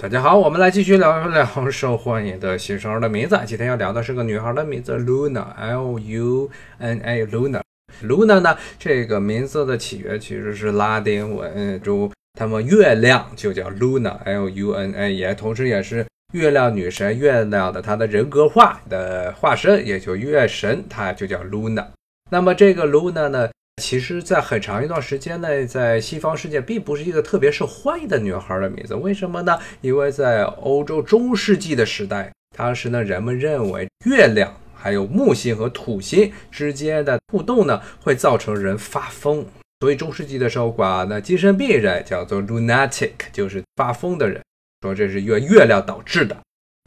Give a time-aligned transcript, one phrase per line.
[0.00, 3.38] 大家好，我们来继续聊一聊受欢迎的新生儿的名字。
[3.44, 7.60] 今天要聊的是个女孩的名字，Luna，L U N A，Luna。
[8.02, 21.84] Luna 呢，这个名字的起源其实是拉丁文中，他们月亮就叫 Luna，L U N A，也同时也是月亮女神月亮的她的人格化的化身，也就月神，她就叫 Luna。
[22.30, 23.50] 那么这个 Luna 呢？
[23.80, 28.94] 其实，在很长一段时间内，在西方世界并不是一个特别受欢迎的女孩的名字。
[28.94, 29.58] 为什么呢？
[29.80, 39.44] 因为在欧洲中世纪的时代，当时呢，人们认为月亮还有木星和土星之间的互动呢，会造成人发疯。
[39.80, 44.42] 所以中世纪的时候，管那精神病人叫做 lunatic，就是发疯的人，
[44.82, 46.36] 说这是月月亮导致的，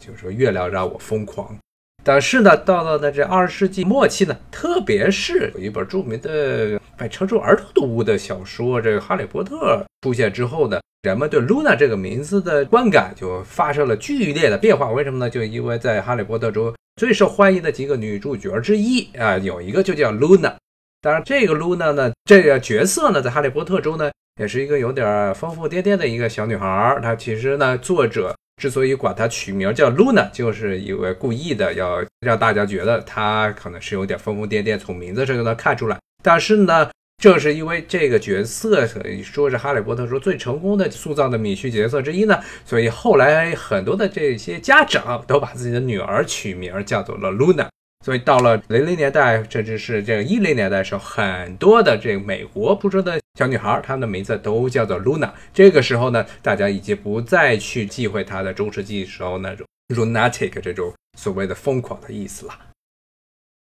[0.05, 1.57] 就是说月亮让我疯狂。
[2.05, 14.89] 但是呢，到了呢这二十世纪末期呢，特别是有一本著名的被称作儿童读物的小说《这个哈利波特》出现之后呢，人们对 Luna 这个名字的观感就发生了剧烈的变化。
[14.89, 15.29] 为什么呢？
[15.29, 20.53] 就因为在哈利波特中最受欢迎的几个女主角之一啊，有一个就叫 Luna。
[21.01, 26.97] 当然，这个 Luna 呢，这个角色呢，在哈利波特中呢，也是一个有点疯疯癫癫的一个小女孩。
[27.03, 28.33] 她其实呢，作者。
[28.61, 35.99] 之所以管她取名叫 Luna，就是因为故意的要让大家觉得她可能是有点疯疯癫癫，从名字上就能看出来。
[36.23, 36.89] 但是呢，
[37.21, 47.67] 正是因为这个角色可以说是哈利波特说最成功的塑造的女婿角色之一呢，所以后来很多的这些家长都把自己的女儿取名叫做了 Luna。
[48.03, 55.31] 所以到了零零年代，甚至是这个一零年代的时候，很多的这个美国出生的小女孩，她们的名字都叫做 Luna。
[55.53, 62.53] 这个时候呢，大家已经不再去忌讳她的中世纪时候那种 lunatic 这种所谓的疯狂的意思了。